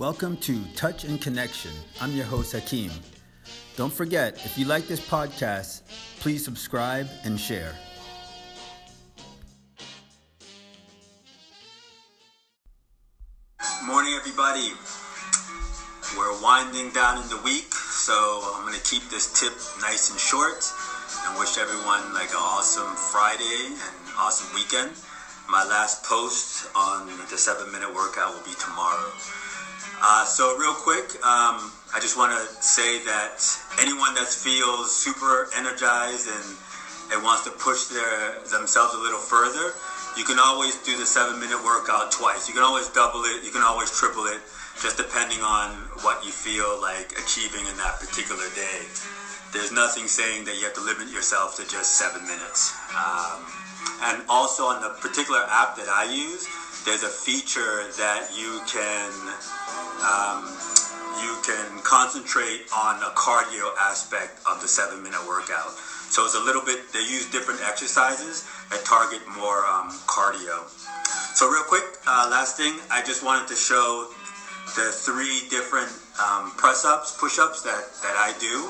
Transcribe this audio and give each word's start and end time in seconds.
Welcome 0.00 0.38
to 0.38 0.58
Touch 0.76 1.04
and 1.04 1.20
Connection. 1.20 1.72
I'm 2.00 2.12
your 2.12 2.24
host, 2.24 2.52
Hakeem. 2.52 2.90
Don't 3.76 3.92
forget, 3.92 4.32
if 4.46 4.56
you 4.56 4.64
like 4.64 4.86
this 4.88 4.98
podcast, 4.98 5.82
please 6.20 6.42
subscribe 6.42 7.06
and 7.22 7.38
share. 7.38 7.74
Morning, 13.84 14.16
everybody. 14.18 14.72
We're 16.16 16.42
winding 16.42 16.92
down 16.94 17.22
in 17.22 17.28
the 17.28 17.42
week, 17.44 17.70
so 17.74 18.40
I'm 18.54 18.66
going 18.66 18.80
to 18.80 18.90
keep 18.90 19.02
this 19.10 19.38
tip 19.38 19.52
nice 19.82 20.10
and 20.10 20.18
short 20.18 20.64
and 21.28 21.38
wish 21.38 21.58
everyone 21.58 22.14
like 22.14 22.30
an 22.30 22.40
awesome 22.40 22.96
Friday 22.96 23.66
and 23.68 24.14
awesome 24.16 24.48
weekend. 24.54 24.92
My 25.50 25.62
last 25.68 26.04
post 26.04 26.70
on 26.74 27.06
the 27.28 27.36
seven 27.36 27.70
minute 27.70 27.94
workout 27.94 28.32
will 28.32 28.46
be 28.46 28.56
tomorrow. 28.58 29.12
Uh, 30.02 30.24
so, 30.24 30.56
real 30.56 30.72
quick, 30.72 31.12
um, 31.22 31.70
I 31.92 32.00
just 32.00 32.16
want 32.16 32.32
to 32.32 32.62
say 32.62 33.04
that 33.04 33.44
anyone 33.78 34.14
that 34.14 34.28
feels 34.28 34.96
super 34.96 35.50
energized 35.54 36.26
and, 36.26 36.56
and 37.12 37.22
wants 37.22 37.44
to 37.44 37.50
push 37.50 37.84
their 37.84 38.40
themselves 38.48 38.94
a 38.94 38.98
little 38.98 39.18
further, 39.18 39.74
you 40.16 40.24
can 40.24 40.38
always 40.38 40.76
do 40.88 40.96
the 40.96 41.04
seven 41.04 41.38
minute 41.38 41.62
workout 41.62 42.10
twice. 42.12 42.48
You 42.48 42.54
can 42.54 42.62
always 42.62 42.88
double 42.88 43.24
it, 43.24 43.44
you 43.44 43.50
can 43.50 43.62
always 43.62 43.90
triple 43.90 44.24
it, 44.24 44.40
just 44.80 44.96
depending 44.96 45.42
on 45.42 45.76
what 46.00 46.24
you 46.24 46.32
feel 46.32 46.80
like 46.80 47.12
achieving 47.18 47.66
in 47.66 47.76
that 47.76 48.00
particular 48.00 48.48
day. 48.56 48.88
There's 49.52 49.70
nothing 49.70 50.08
saying 50.08 50.44
that 50.44 50.56
you 50.56 50.64
have 50.64 50.74
to 50.74 50.80
limit 50.80 51.08
yourself 51.08 51.56
to 51.56 51.68
just 51.68 51.98
seven 51.98 52.22
minutes. 52.22 52.72
Um, 52.96 53.44
and 54.00 54.22
also 54.28 54.64
on 54.64 54.80
the 54.80 54.96
particular 55.00 55.44
app 55.50 55.76
that 55.76 55.88
I 55.88 56.04
use, 56.04 56.48
there's 56.84 57.02
a 57.02 57.12
feature 57.12 57.84
that 57.98 58.32
you 58.32 58.62
can 58.66 59.12
um, 60.10 60.42
you 61.22 61.38
can 61.46 61.80
concentrate 61.82 62.66
on 62.74 62.98
the 62.98 63.12
cardio 63.14 63.70
aspect 63.78 64.40
of 64.46 64.60
the 64.60 64.66
seven 64.68 65.02
minute 65.02 65.22
workout. 65.26 65.70
So 66.10 66.24
it's 66.24 66.34
a 66.34 66.40
little 66.40 66.64
bit. 66.64 66.92
They 66.92 67.00
use 67.06 67.30
different 67.30 67.60
exercises 67.62 68.44
that 68.70 68.84
target 68.84 69.20
more 69.28 69.64
um, 69.64 69.90
cardio. 70.10 70.66
So 71.36 71.48
real 71.48 71.62
quick, 71.62 71.84
uh, 72.06 72.26
last 72.30 72.56
thing, 72.56 72.74
I 72.90 73.02
just 73.02 73.22
wanted 73.22 73.46
to 73.48 73.54
show 73.54 74.08
the 74.74 74.90
three 74.90 75.46
different 75.48 75.90
um, 76.18 76.50
press 76.56 76.84
ups, 76.84 77.14
push 77.16 77.38
ups 77.38 77.62
that 77.62 77.86
that 78.02 78.16
I 78.16 78.34
do. 78.38 78.66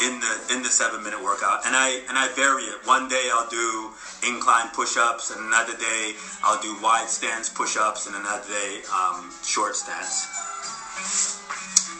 In 0.00 0.18
the 0.18 0.40
in 0.50 0.62
the 0.62 0.70
seven 0.70 1.02
minute 1.02 1.22
workout, 1.22 1.66
and 1.66 1.76
I 1.76 2.00
and 2.08 2.16
I 2.16 2.28
vary 2.28 2.62
it. 2.62 2.86
One 2.86 3.06
day 3.08 3.28
I'll 3.30 3.50
do 3.50 3.90
incline 4.26 4.68
push-ups, 4.68 5.30
and 5.30 5.44
another 5.44 5.76
day 5.76 6.14
I'll 6.42 6.60
do 6.62 6.74
wide 6.80 7.10
stance 7.10 7.50
push-ups, 7.50 8.06
and 8.06 8.16
another 8.16 8.48
day 8.48 8.80
um, 8.88 9.30
short 9.44 9.76
stance. 9.76 10.24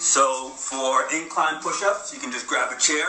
So 0.01 0.49
for 0.57 1.13
incline 1.13 1.61
push-ups, 1.61 2.11
you 2.15 2.19
can 2.19 2.33
just 2.33 2.47
grab 2.47 2.73
a 2.73 2.81
chair 2.81 3.07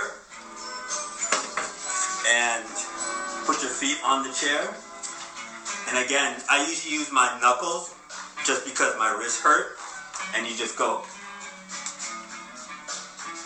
and 2.27 2.67
put 3.45 3.61
your 3.61 3.71
feet 3.71 3.97
on 4.03 4.27
the 4.27 4.33
chair. 4.33 4.75
And 5.87 6.03
again, 6.03 6.41
I 6.49 6.67
usually 6.67 6.95
use 6.95 7.09
my 7.13 7.39
knuckles 7.39 7.95
just 8.45 8.65
because 8.65 8.97
my 8.97 9.09
wrist 9.09 9.39
hurt, 9.39 9.77
and 10.35 10.45
you 10.45 10.53
just 10.53 10.77
go 10.77 11.05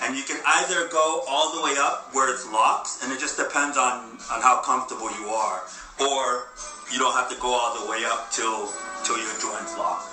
and 0.05 0.15
you 0.15 0.23
can 0.23 0.39
either 0.61 0.87
go 0.89 1.23
all 1.27 1.55
the 1.55 1.61
way 1.65 1.73
up 1.79 2.13
where 2.13 2.31
it's 2.31 2.45
locked, 2.51 3.01
and 3.01 3.11
it 3.11 3.19
just 3.19 3.37
depends 3.37 3.75
on, 3.75 4.17
on 4.29 4.41
how 4.41 4.61
comfortable 4.61 5.09
you 5.19 5.29
are, 5.29 5.63
or 5.99 6.49
you 6.93 6.99
don't 6.99 7.15
have 7.15 7.29
to 7.29 7.35
go 7.41 7.49
all 7.49 7.73
the 7.83 7.89
way 7.89 8.05
up 8.05 8.31
till 8.31 8.69
till 9.03 9.17
your 9.17 9.33
joints 9.41 9.73
lock. 9.77 10.05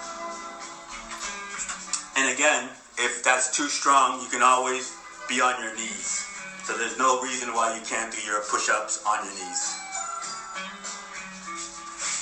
And 2.17 2.33
again, 2.33 2.69
if 2.98 3.23
that's 3.23 3.55
too 3.55 3.69
strong, 3.69 4.20
you 4.20 4.29
can 4.29 4.43
always 4.43 4.97
be 5.29 5.41
on 5.41 5.61
your 5.63 5.75
knees. 5.77 6.25
So 6.65 6.77
there's 6.77 6.97
no 6.98 7.20
reason 7.23 7.53
why 7.53 7.77
you 7.77 7.83
can't 7.85 8.13
do 8.13 8.20
your 8.25 8.42
push-ups 8.42 9.02
on 9.07 9.25
your 9.25 9.35
knees. 9.35 9.77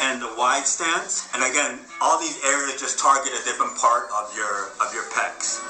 And 0.02 0.22
the 0.22 0.32
wide 0.38 0.66
stance, 0.66 1.28
and 1.34 1.44
again, 1.44 1.78
all 2.00 2.18
these 2.18 2.38
areas 2.44 2.80
just 2.80 2.98
target 2.98 3.32
a 3.34 3.44
different 3.44 3.76
part 3.76 4.08
of 4.10 4.34
your 4.34 4.70
of 4.80 4.94
your 4.94 5.04
pecs. 5.12 5.60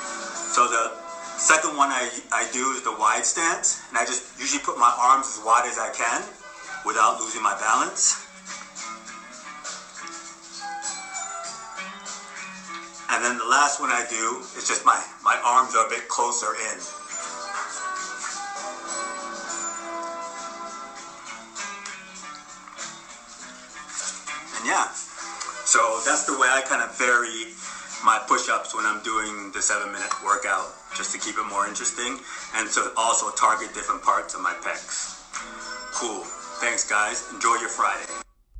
So 0.55 0.69
the 0.69 1.00
Second 1.41 1.75
one 1.75 1.89
I, 1.89 2.11
I 2.31 2.45
do 2.53 2.73
is 2.73 2.83
the 2.83 2.93
wide 2.93 3.25
stance, 3.25 3.81
and 3.89 3.97
I 3.97 4.05
just 4.05 4.23
usually 4.39 4.63
put 4.63 4.77
my 4.79 4.95
arms 5.01 5.27
as 5.27 5.43
wide 5.43 5.67
as 5.67 5.79
I 5.79 5.89
can 5.89 6.23
without 6.85 7.19
losing 7.19 7.43
my 7.43 7.59
balance. 7.59 8.15
And 13.09 13.25
then 13.25 13.39
the 13.39 13.47
last 13.47 13.81
one 13.81 13.91
I 13.91 14.07
do 14.09 14.45
is 14.55 14.69
just 14.69 14.85
my, 14.85 15.03
my 15.25 15.41
arms 15.43 15.75
are 15.75 15.87
a 15.87 15.89
bit 15.89 16.09
closer 16.09 16.55
in. 16.55 16.77
And 24.61 24.67
yeah, 24.69 24.93
so 25.65 26.03
that's 26.05 26.25
the 26.25 26.39
way 26.39 26.49
I 26.53 26.61
kind 26.61 26.83
of 26.83 26.97
vary 26.99 27.49
my 28.05 28.19
push-ups 28.27 28.75
when 28.75 28.87
I'm 28.87 29.03
doing 29.03 29.53
the 29.53 29.61
seven 29.63 29.93
minute 29.93 30.13
workout 30.25 30.73
just 30.97 31.13
to 31.13 31.19
keep 31.19 31.37
it 31.37 31.47
more 31.49 31.67
interesting 31.67 32.19
and 32.57 32.71
to 32.71 32.93
also 32.97 33.31
target 33.33 33.75
different 33.75 34.03
parts 34.03 34.35
of 34.35 34.41
my 34.41 34.55
pecs. 34.65 35.21
Cool. 35.93 36.25
Thanks 36.61 36.89
guys. 36.89 37.31
Enjoy 37.33 37.57
your 37.57 37.69
Friday. 37.69 38.30